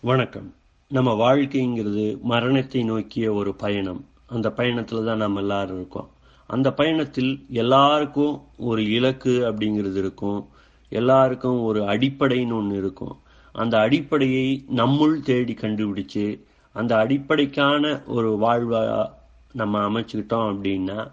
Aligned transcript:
வணக்கம். 0.00 0.54
நம்ம 0.88 1.32
வாழ்க்கைங்கிறது 1.32 2.20
மரணத்தை 2.20 2.82
நோக்கிய 2.82 3.32
ஒரு 3.32 3.54
பயணம். 3.54 4.04
அந்த 4.26 4.52
பயணத்துல 4.56 5.04
தான் 5.04 5.16
நம்ம 5.16 5.40
எல்லாரும் 5.40 5.76
இருக்கோம். 5.76 6.10
அந்த 6.46 6.72
பயணத்தில் 6.72 7.46
எல்லாருக்கும் 7.50 8.42
ஒரு 8.58 8.90
இலக்கு 8.90 9.30
அப்படிங்கிறது 9.30 9.96
இருக்கும். 9.96 10.48
எல்லாருக்கும் 10.88 11.62
ஒரு 11.62 11.82
அடிப்படைன்னு 11.82 12.52
ஒன்று 12.52 12.76
இருக்கும். 12.76 13.18
அந்த 13.52 13.78
அடிப்படையை 13.78 14.64
நம்முள் 14.76 15.20
தேடி 15.20 15.54
கண்டுபிடிச்சு 15.54 16.40
அந்த 16.72 16.96
அடிப்படைக்கான 16.96 18.04
ஒரு 18.06 18.38
வாழ்வா 18.40 19.10
நம்ம 19.52 19.88
அமைச்சுக்கிட்டோம் 19.88 20.52
அப்படின்னா 20.52 21.10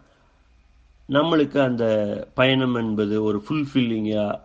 நம்மளுக்கு 1.09 1.57
அந்த 1.57 1.85
பயணம் 2.33 2.75
என்பது 2.75 3.23
ஒரு 3.23 3.43
ஃபுல்ஃபில்லிங்காக 3.49 4.39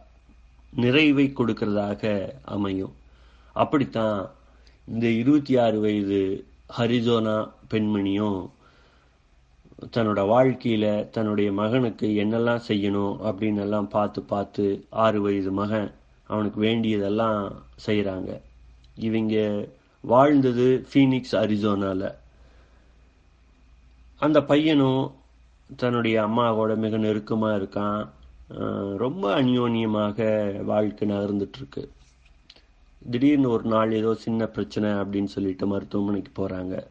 நிறைவை 0.75 1.33
கொடுக்கறதாக 1.35 2.29
அமையும். 2.45 2.99
அப்படித்தான் 3.53 4.31
இந்த 4.89 5.07
இருபத்தி 5.07 5.57
ஆறு 5.57 5.81
வயது 5.81 6.47
ஹரிசோனா 6.79 7.51
பெண்மணியும் 7.71 8.49
தன்னோட 9.97 10.21
வாழ்க்கையில 10.29 11.11
தன்னுடைய 11.11 11.53
மகனுக்கு 11.53 12.07
என்னெல்லாம் 12.07 12.67
செய்யணும் 12.69 13.15
அப்படின்னு 13.29 13.61
எல்லாம் 13.61 13.89
பார்த்து 13.89 14.23
பார்த்து 14.23 14.87
ஆறு 14.91 15.21
வயது 15.21 15.53
மகன் 15.53 15.95
அவனுக்கு 16.27 16.61
வேண்டியதெல்லாம் 16.61 17.63
செய்கிறாங்க 17.87 18.41
இவங்க 18.95 19.67
வாழ்ந்தது 20.01 20.87
ஃபீனிக்ஸ் 20.93 21.35
அரிசோனால 21.35 22.19
அந்த 24.19 24.41
பையனும் 24.41 25.19
தன்னுடைய 25.77 26.23
அம்மாவோட 26.23 26.77
மிக 26.77 26.97
நெருக்கமாக 26.97 27.59
இருக்கான். 27.59 28.09
ரொம்ப 28.97 29.43
அந்யோன்யமாக 29.43 30.19
வாழ்க்கை 30.65 31.09
நகர்ந்துட்டு 31.09 31.57
இருக்கு. 31.57 31.91
திடீர்னு 33.03 33.51
ஒரு 33.51 33.65
நாள் 33.65 33.93
ஏதோ 33.93 34.15
சின்ன 34.15 34.47
பிரச்சனை 34.47 34.89
அப்படின்னு 34.91 35.25
சொல்லிட்டு 35.25 35.67
மருத்துவமனைக்கு 35.67 36.33
போகிறாங்க 36.37 36.87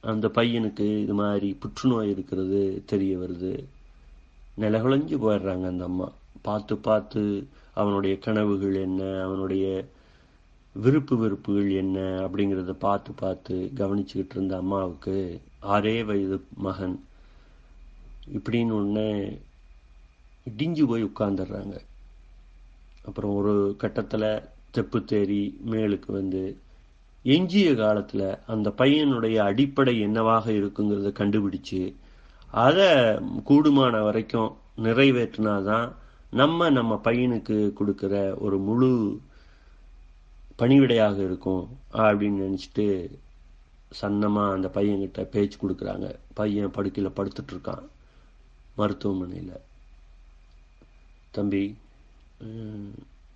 அந்த 0.00 0.28
பையனுக்கு 0.28 1.02
இது 1.02 1.14
மாதிரி 1.14 1.58
புற்றுநோய் 1.60 2.10
இருக்கிறது 2.10 2.82
தெரிய 2.86 3.18
வருது. 3.18 3.52
நிலகுலைஞ்சு 4.58 5.16
போயிடுறாங்க 5.24 5.66
அந்த 5.66 5.84
அம்மா. 5.84 6.12
பார்த்து 6.42 6.76
பார்த்து 6.76 7.22
அவனுடைய 7.74 8.18
கனவுகள் 8.18 8.74
என்ன 8.74 9.22
அவனுடைய 9.22 9.66
விருப்பு 10.72 11.16
வெறுப்புகள் 11.16 11.70
என்ன 11.70 11.98
அப்படிங்கிறத 12.24 12.72
பார்த்து 12.72 13.12
பார்த்து 13.12 13.70
கவனிச்சுக்கிட்டு 13.74 14.30
இருந்த 14.30 14.56
அம்மாவுக்கு 14.56 15.16
ஆறே 15.62 16.04
வயது 16.04 16.44
மகன். 16.56 17.04
இப்படின்னு 18.32 18.72
ஒன்று 18.72 19.06
இடிஞ்சு 20.50 20.86
போய் 20.86 21.04
உட்காந்துடுறாங்க 21.04 21.76
அப்புறம் 23.04 23.34
ஒரு 23.34 23.74
கட்டத்தில் 23.78 24.30
தெப்பு 24.70 24.98
தேறி 24.98 25.56
மேலுக்கு 25.66 26.12
வந்து 26.12 26.58
எஞ்சிய 27.22 27.74
காலத்தில் 27.74 28.38
அந்த 28.46 28.72
பையனுடைய 28.76 29.36
அடிப்படை 29.36 30.00
என்னவாக 30.00 30.52
இருக்குங்கிறத 30.52 31.12
கண்டுபிடிச்சு 31.12 31.94
அதை 32.50 32.86
கூடுமான 33.46 34.02
வரைக்கும் 34.02 34.56
நிறைவேற்றினாதான் 34.76 35.92
நம்ம 36.30 36.70
நம்ம 36.70 37.00
பையனுக்கு 37.04 37.72
கொடுக்குற 37.80 38.34
ஒரு 38.38 38.58
முழு 38.58 39.20
பணிவிடையாக 40.58 41.18
இருக்கும் 41.18 41.78
அப்படின்னு 41.92 42.42
நினச்சிட்டு 42.42 43.10
சன்னமாக 44.00 44.52
அந்த 44.52 44.70
பையன்கிட்ட 44.74 45.22
பேச்சு 45.22 45.68
கொடுக்குறாங்க. 45.68 46.14
பையன் 46.34 46.70
படுக்கையில் 46.70 47.12
படுத்துட்ருக்கான் 47.12 47.86
மருத்துவமனையில். 48.76 49.52
தம்பி 51.30 51.76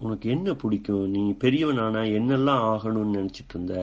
உனக்கு 0.05 0.27
என்ன 0.35 0.49
பிடிக்கும்? 0.63 1.07
நீ 1.15 1.23
பெரியவனானா 1.43 2.03
என்னெல்லாம் 2.19 2.63
ஆகணும்னு 2.73 3.17
நினச்சிட்டு 3.19 3.55
இருந்த? 3.55 3.77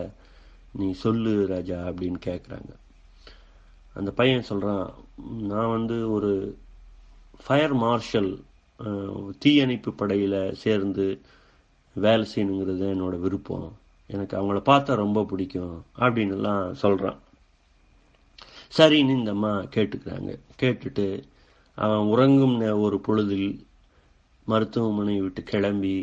நீ 0.80 0.88
சொல்லு 1.04 1.34
ராஜா 1.54 1.78
அப்படின்னு 1.90 2.20
கேட்குறாங்க 2.26 2.72
அந்த 3.94 4.10
பையன் 4.20 4.50
சொல்கிறான் 4.50 4.88
நான் 5.52 5.74
வந்து 5.76 5.98
ஒரு 6.12 6.32
ஃபயர் 7.46 7.76
மார்ஷல் 7.84 8.32
தீயணைப்பு 9.44 9.92
படையில் 9.94 10.42
சேர்ந்து 10.64 11.06
வேலை 11.96 12.26
செய்யணுங்கிறது 12.34 12.86
என்னோட 12.96 13.16
விருப்பம். 13.20 13.70
எனக்கு 14.10 14.36
அவங்கள 14.40 14.60
பார்த்தா 14.70 14.94
ரொம்ப 15.04 15.24
பிடிக்கும் 15.24 15.74
அப்படின்னுலாம் 16.04 16.66
சொல்கிறான் 16.84 17.20
சரின்னு 18.78 19.18
இந்த 19.20 19.32
அம்மா 19.38 19.52
கேட்டுக்கிறாங்க. 19.76 20.32
கேட்டுட்டு 20.62 21.08
அவன் 21.78 22.10
உறங்கும் 22.14 22.56
ஒரு 22.86 22.98
பொழுதில் 23.06 23.50
மருத்துவமனை 24.50 25.16
விட்டு 25.22 25.42
கிளம்பி 25.44 25.96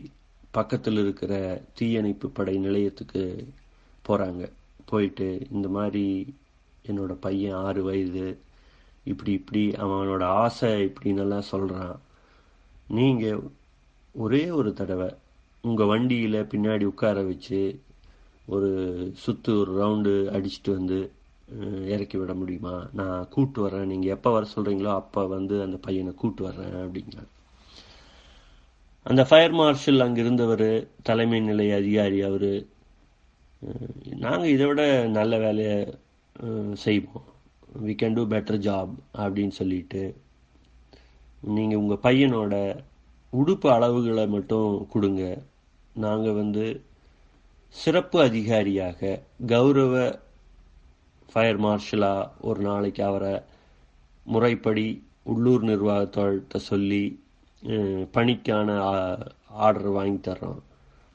பக்கத்தில் 0.50 0.98
இருக்கிற 0.98 1.32
தீயணைப்பு 1.74 2.26
படை 2.30 2.54
நிலையத்துக்கு 2.58 3.22
போகிறாங்க 4.08 4.44
போயிட்டு 4.90 5.28
இந்த 5.50 5.68
மாதிரி 5.68 6.04
என்னோட 6.88 7.12
பையன் 7.26 7.58
ஆறு 7.66 7.80
வயது 7.82 8.26
இப்படி 9.04 9.32
இப்படி 9.32 9.62
அவனோட 9.84 10.22
ஆசை 10.42 10.70
இப்படின்னெல்லாம் 10.88 11.50
சொல்கிறான் 11.52 11.96
நீங்கள் 12.88 13.40
ஒரே 14.14 14.44
ஒரு 14.58 14.70
தடவை 14.72 15.08
உங்கள் 15.64 15.90
வண்டியில் 15.92 16.48
பின்னாடி 16.52 16.84
உட்கார 16.92 17.22
வச்சு 17.30 17.60
ஒரு 18.46 18.70
சுற்று 19.22 19.52
ஒரு 19.60 19.72
ரவுண்டு 19.80 20.12
அடிச்சுட்டு 20.36 20.70
வந்து 20.78 20.98
இறக்கி 21.94 22.16
விட 22.18 22.32
முடியுமா? 22.34 22.74
நான் 22.98 23.28
கூட்டு 23.34 23.58
வர்றேன். 23.62 23.90
நீங்கள் 23.92 24.14
எப்போ 24.16 24.30
வர 24.30 24.44
சொல்கிறீங்களோ 24.54 24.92
அப்போ 25.00 25.22
வந்து 25.36 25.56
அந்த 25.62 25.76
பையனை 25.86 26.12
கூட்டு 26.14 26.42
வர்றேன் 26.44 26.76
அப்படிங்கிறாங்க. 26.84 27.32
அந்த 29.06 29.22
ஃபயர் 29.28 29.54
மார்ஷல் 29.58 30.04
அங்கே 30.04 30.20
இருந்தவர் 30.24 30.68
தலைமை 31.08 31.38
நிலைய 31.40 31.72
அதிகாரி 31.80 32.18
அவர் 32.28 32.52
நாங்கள் 34.24 34.52
இதை 34.54 34.66
விட 34.66 34.82
நல்ல 35.16 35.32
வேலையை 35.44 35.76
செய்வோம். 36.84 37.26
We 37.84 37.94
can 38.00 38.16
do 38.18 38.24
better 38.32 38.58
job 38.66 38.92
அப்படின்னு 39.22 39.54
சொல்லிட்டு 39.60 40.02
நீங்கள் 41.56 41.80
உங்கள் 41.82 42.02
பையனோட 42.06 42.54
உடுப்பு 43.32 43.68
அளவுகளை 43.76 44.24
மட்டும் 44.36 44.72
கொடுங்க. 44.92 45.22
நாங்கள் 46.04 46.38
வந்து 46.40 46.64
சிறப்பு 47.74 48.18
அதிகாரியாக 48.28 49.20
கௌரவ 49.52 49.94
ஃபயர் 51.32 51.60
மார்ஷலாக 51.66 52.30
ஒரு 52.48 52.60
நாளைக்கு 52.60 53.04
அவரை 53.10 53.34
முறைப்படி 54.26 54.86
உள்ளூர் 55.32 55.64
நிர்வாகத்தோட்ட 55.64 56.58
சொல்லி 56.70 57.04
பணிக்கான 58.14 58.68
ஆர்டர் 59.48 59.88
வாங்கி 59.88 60.30
தர்றோம் 60.30 60.60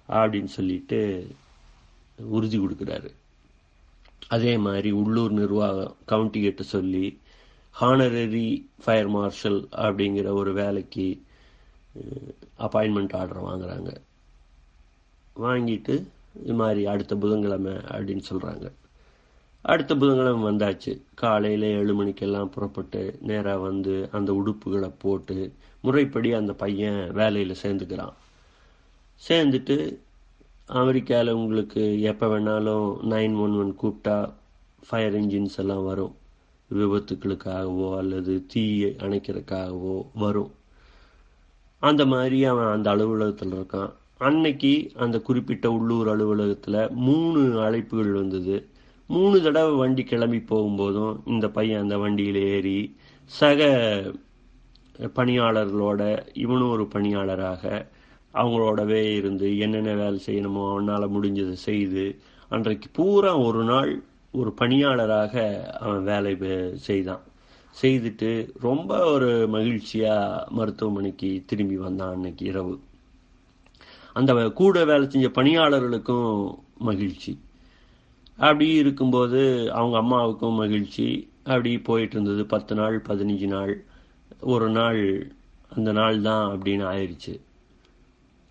அப்படின்னு 0.09 0.51
சொல்லிட்டு 0.57 1.27
உறுதி 2.17 2.59
கொடுக்குறாரு. 2.59 3.09
அதே 4.27 4.57
மாதிரி 4.57 4.91
உள்ளூர் 4.91 5.31
நிர்வாகம் 5.31 5.95
கவுண்டி 6.05 6.41
கிட்ட 6.41 6.63
சொல்லி 6.63 7.19
ஹானரரி 7.81 8.65
ஃபயர் 8.85 9.07
மார்ஷல் 9.07 9.67
அப்படிங்கிற 9.71 10.27
ஒரு 10.31 10.53
வேலைக்கு 10.53 11.21
அப்பாயின்மெண்ட் 12.59 13.15
ஆர்டர் 13.15 13.45
வாங்குறாங்க. 13.45 13.91
வாங்கிட்டு 15.35 15.95
இது 16.41 16.53
மாதிரி 16.53 16.85
அடுத்த 16.85 17.15
புதன்கிழமை 17.15 17.71
அப்படின்னு 17.71 18.23
சொல்கிறாங்க 18.29 18.67
அடுத்த 19.61 19.95
புதன்கிழமை 19.95 20.43
வந்தாச்சு. 20.43 21.01
காலையில 21.13 21.65
ஏழு 21.65 21.93
மணிக்கெல்லாம் 21.93 22.49
புறப்பட்டு 22.49 23.17
நேரா 23.21 23.57
வந்து 23.57 24.09
அந்த 24.11 24.31
உடுப்புகளை 24.31 24.93
போட்டு 24.97 25.53
முறைப்படி 25.81 26.33
அந்த 26.33 26.53
பையன் 26.53 27.11
வேலையில 27.15 27.55
சேர்ந்துக்கிறான். 27.63 28.13
சேர்ந்துட்டு 29.29 29.97
அமெரிக்காவில் 30.65 31.33
உங்களுக்கு 31.33 32.01
எப்போ 32.01 32.27
வேணாலும் 32.27 32.97
நைன் 33.03 33.39
ஒன் 33.39 33.51
ஒன் 33.51 33.77
கூப்பிட்டா 33.81 34.33
ஃபயர் 34.89 35.13
இன்ஜின்ஸ் 35.13 35.57
எல்லாம் 35.57 35.83
வரும். 35.83 36.15
விபத்துக்களுக்காகவோ 36.73 37.97
அல்லது 37.97 38.45
தீயை 38.47 38.95
அணைக்கிறதுக்காகவோ 38.99 40.05
வரும். 40.15 40.51
அந்த 41.79 42.05
மாதிரி 42.05 42.45
அவன் 42.45 42.65
அந்த 42.65 42.89
அலுவலகத்தில் 42.89 43.53
இருக்கான். 43.53 43.91
அன்னைக்கு 44.17 44.91
அந்த 44.95 45.19
குறிப்பிட்ட 45.19 45.71
உள்ளூர் 45.71 46.09
அலுவலகத்தில் 46.09 46.89
மூணு 46.89 47.41
அழைப்புகள் 47.41 48.11
வந்தது. 48.11 48.65
மூணு 49.13 49.37
தடவை 49.41 49.73
வண்டி 49.73 50.03
கிளம்பி 50.03 50.39
போகும்போதும் 50.49 51.15
இந்த 51.25 51.45
பையன் 51.49 51.81
அந்த 51.81 51.95
வண்டியில் 51.97 52.39
ஏறி 52.51 52.79
சக 53.31 53.61
பணியாளர்களோட 55.15 56.01
இவனும் 56.33 56.73
ஒரு 56.75 56.85
பணியாளராக 56.93 57.63
அவங்களோடவே 58.33 59.01
இருந்து 59.13 59.47
என்னென்ன 59.57 59.93
வேலை 59.93 60.19
செய்யணுமோ 60.25 60.63
அவனால் 60.69 61.13
முடிஞ்சதை 61.15 61.57
செய்து 61.67 62.05
அன்றைக்கு 62.51 62.87
பூரா 62.93 63.31
ஒரு 63.47 63.63
நாள் 63.63 63.91
ஒரு 64.33 64.51
பணியாளராக 64.61 65.33
அவன் 65.79 66.03
வேலை 66.03 66.33
செய்தான். 66.87 67.23
செய்துட்டு 67.75 68.29
ரொம்ப 68.59 68.91
ஒரு 69.13 69.29
மகிழ்ச்சியாக 69.47 70.45
மருத்துவமனைக்கு 70.49 71.29
திரும்பி 71.45 71.77
வந்தான் 71.77 72.13
அன்னைக்கு 72.13 72.45
இரவு. 72.45 72.75
அந்த 74.15 74.31
கூட 74.59 74.77
வேலை 74.85 75.05
செஞ்ச 75.09 75.27
பணியாளர்களுக்கும் 75.41 76.33
மகிழ்ச்சி. 76.79 77.33
அப்படி 78.41 78.67
இருக்கும்போது 78.73 79.41
அவங்க 79.71 79.97
அம்மாவுக்கும் 79.97 80.59
மகிழ்ச்சி. 80.63 81.07
அப்படி 81.43 81.71
போயிட்டு 81.79 82.15
இருந்தது. 82.19 82.43
பத்து 82.45 82.73
நாள் 82.75 82.95
பதினஞ்சு 83.09 83.47
நாள். 83.47 83.73
ஒரு 84.53 84.67
நாள் 84.69 85.01
அந்த 85.75 85.91
நாள் 85.91 86.21
தான் 86.21 86.45
அப்படின்னு 86.51 86.85
ஆயிடுச்சு 86.93 87.33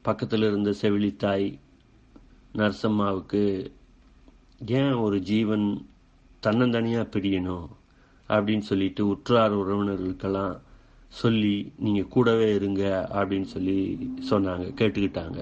பக்கத்தில் 0.02 0.42
இருந்த 0.42 0.70
செவிலித்தாய் 0.82 1.48
நரசம்மாவுக்கு 2.54 3.42
ஏன் 4.66 4.92
ஒரு 4.92 5.16
ஜீவன் 5.20 5.66
தன்னந்தனியாக 6.46 7.12
பிரியணும்? 7.14 7.66
அப்படின்னு 8.28 8.64
சொல்லிட்டு 8.70 9.02
உற்றார் 9.08 9.54
உறவினர்களுக்கெல்லாம் 9.56 10.54
சொல்லி 11.08 11.54
நீங்கள் 11.78 12.08
கூடவே 12.08 12.48
இருங்க 12.54 12.82
அப்படின்னு 13.12 13.48
சொல்லி 13.54 13.78
சொன்னாங்க 14.30 14.66
கேட்டுக்கிட்டாங்க. 14.80 15.38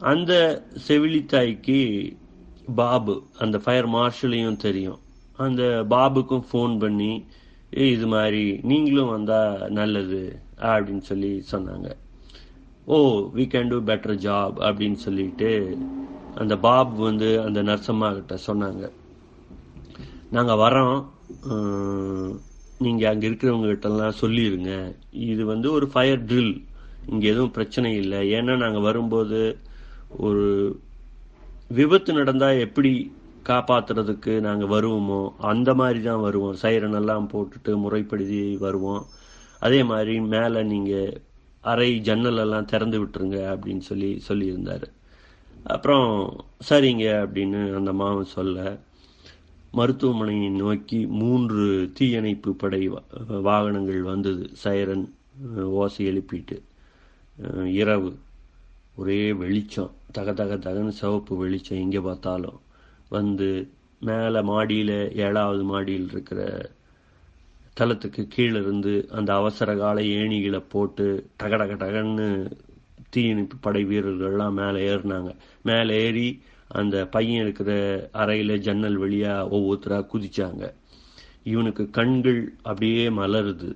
அந்த 0.00 0.32
செவிலித்தாய்க்கு 0.88 1.80
பாபு 2.80 3.14
அந்த 3.44 3.56
ஃபயர் 3.64 3.88
மார்ஷலையும் 3.88 4.62
தெரியும். 4.66 4.98
அந்த 5.36 5.62
பாபுக்கும் 5.90 6.44
ஃபோன் 6.50 6.74
பண்ணி 6.78 7.12
இது 7.70 8.06
மாதிரி 8.06 8.44
நீங்களும் 8.70 9.12
வந்தால் 9.14 9.72
நல்லது 9.78 10.20
அப்படின்னு 10.70 11.04
சொல்லி 11.10 11.32
சொன்னாங்க. 11.52 11.88
ஓ 12.86 12.96
we 13.36 13.44
can 13.52 13.70
do 13.72 13.78
better 13.90 14.16
job 14.26 14.56
அப்படின்னு 14.66 14.98
சொல்லிட்டு 15.06 15.50
அந்த 16.34 16.54
பாப் 16.66 16.94
வந்து 16.96 17.28
அந்த 17.42 17.62
நர்சம்மா 17.62 18.08
கிட்ட 18.14 18.34
சொன்னாங்க 18.46 18.84
நாங்கள் 20.36 20.60
வரோம் 20.64 20.98
நீங்கள் 22.84 23.10
அங்கே 23.10 23.28
இருக்கிறவங்க 23.28 23.68
கிட்டலாம் 23.70 24.12
எல்லாம் 24.26 24.92
இது 25.10 25.44
வந்து 25.44 25.68
ஒரு 25.72 25.86
ஃபயர் 25.94 26.24
ட்ரில் 26.24 26.54
இங்கே 27.12 27.28
எதுவும் 27.32 27.54
பிரச்சனை 27.56 27.90
இல்லை. 27.96 28.18
ஏன்னா 28.38 28.54
நாங்கள் 28.56 28.86
வரும்போது 28.88 29.40
ஒரு 30.26 30.46
விபத்து 31.76 32.10
நடந்தா 32.12 32.48
எப்படி 32.66 32.92
காப்பாத்துறதுக்கு 33.48 34.32
நாங்க 34.40 34.64
வருவோமோ 34.74 35.18
அந்த 35.50 35.70
மாதிரி 35.74 36.00
தான் 36.02 36.24
வருவோம். 36.26 36.56
சைரன் 36.62 36.96
எல்லாம் 37.00 37.26
போட்டுட்டு 37.32 37.72
முறைப்படுத்தி 37.82 38.40
வருவோம். 38.66 39.02
அதே 39.66 39.80
மாதிரி 39.90 40.14
மேல 40.34 40.62
நீங்க 40.72 40.92
அறை 41.60 41.88
ஜன்னல் 42.08 42.40
எல்லாம் 42.44 42.70
திறந்து 42.72 42.98
விட்டுருங்க 43.02 43.38
அப்படின்னு 43.52 43.84
சொல்லி 43.90 44.10
சொல்லியிருந்தாரு. 44.28 44.88
அப்புறம் 45.74 46.08
சரிங்க 46.68 47.06
அப்படின்னு 47.24 47.60
அந்த 47.78 47.92
மாவன் 47.92 48.34
சொல்ல 48.36 48.76
மருத்துவமனையை 49.78 50.50
நோக்கி 50.50 51.00
மூன்று 51.20 51.64
தீயணைப்பு 51.98 52.52
படை 52.62 52.82
வாகனங்கள் 53.48 54.02
வந்தது. 54.12 54.44
சைரன் 54.64 55.06
ஓசை 55.82 56.00
எழுப்பிட்டு 56.10 56.56
இரவு. 57.80 58.12
ஒரே 58.98 59.32
வெளிச்சம். 59.32 59.90
தக 60.12 60.32
தக 60.32 60.54
தகன்னு 60.56 60.94
சிவப்பு 61.00 61.36
வெளிச்சம் 61.36 61.78
எங்கே 61.78 61.98
பார்த்தாலும். 61.98 62.58
வந்து 63.08 63.48
மேலே 64.00 64.40
மாடியில் 64.40 65.12
ஏழாவது 65.16 65.62
மாடியில் 65.64 66.08
இருக்கிற 66.10 66.40
தளத்துக்கு 67.76 68.22
கீழே 68.28 68.58
இருந்து 68.60 69.08
அந்த 69.10 69.30
அவசர 69.34 69.76
கால 69.76 70.00
ஏணிகளை 70.00 70.60
போட்டு 70.68 71.06
டக 71.42 71.52
டக 71.60 71.74
டகன்னு 71.82 72.50
தீயணைப்பு 73.10 73.56
படை 73.60 73.84
வீரர்கள்லாம் 73.84 74.52
மேலே 74.52 74.80
ஏறினாங்க. 74.88 75.30
மேலே 75.62 75.94
ஏறி 76.04 76.28
அந்த 76.68 77.06
பையன் 77.06 77.42
இருக்கிற 77.42 77.70
அறையில் 78.12 78.60
ஜன்னல் 78.60 78.96
வழியாக 78.96 79.48
ஒவ்வொருத்தராக 79.56 80.08
குதிச்சாங்க. 80.14 80.64
இவனுக்கு 81.44 81.90
கண்கள் 81.90 82.40
அப்படியே 82.62 83.08
மலருது. 83.10 83.70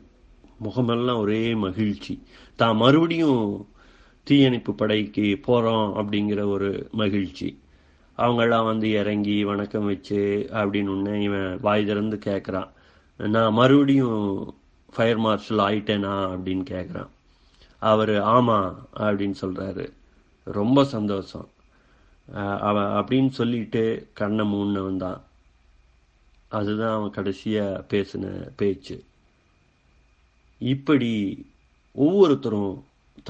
முகமெல்லாம் 0.58 1.20
ஒரே 1.20 1.54
மகிழ்ச்சி. 1.54 2.14
தான் 2.56 2.76
மறுபடியும் 2.76 3.66
தீயணைப்பு 4.26 4.72
படைக்கு 4.74 5.24
போறோம் 5.46 5.86
அப்படிங்கிற 6.00 6.40
ஒரு 6.46 6.68
மகிழ்ச்சி. 6.92 7.48
அவங்கெல்லாம் 8.18 8.64
வந்து 8.64 8.88
இறங்கி 8.90 9.36
வணக்கம் 9.44 9.86
வச்சு 9.86 10.20
அப்படின்னு 10.50 10.92
ஒன்று 10.94 11.14
இவன் 11.22 11.58
வாய் 11.60 11.84
திறந்து 11.84 12.16
கேட்குறான் 12.26 12.68
நான் 13.16 13.52
மறுபடியும் 13.52 14.20
ஃபயர் 14.94 15.20
மார்ஷல் 15.24 15.62
ஆயிட்டேனா 15.66 16.12
அப்படின்னு 16.34 16.64
கேட்குறான் 16.70 17.10
அவர் 17.82 18.14
ஆமா 18.36 18.58
அப்படின்னு 19.06 19.36
சொல்கிறாரு 19.40 19.86
ரொம்ப 20.46 20.84
சந்தோஷம். 20.84 21.48
அவன் 22.68 22.90
அப்படின்னு 22.98 23.32
சொல்லிட்டு 23.40 23.82
கண்ணை 24.20 24.44
மூடினவன் 24.52 25.02
தான். 25.04 25.20
அதுதான் 26.58 26.96
அவன் 26.98 27.16
கடைசியாக 27.18 27.84
பேசின 27.90 28.24
பேச்சு. 28.56 28.96
இப்படி 30.60 31.12
ஒவ்வொருத்தரும் 31.96 32.74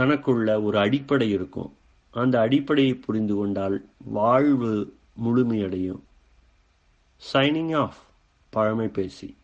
தனக்குள்ள 0.00 0.62
ஒரு 0.62 0.78
அடிப்படை 0.78 1.30
இருக்கும். 1.30 1.76
அந்த 2.10 2.40
அடிப்படையை 2.40 2.94
புரிந்து 2.94 3.34
கொண்டால் 3.34 3.88
வாழ்வு 4.04 4.96
முழுமையடையும். 5.24 6.00
சைனிங் 7.32 7.76
ஆஃப் 7.76 7.96
பழமை 8.50 8.88
பேசி. 8.88 9.36